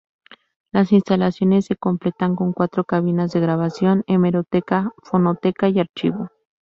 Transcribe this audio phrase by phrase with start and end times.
[0.71, 6.29] Las instalaciones se completan con cuatro cabinas de grabación, hemeroteca, fonoteca y archivo.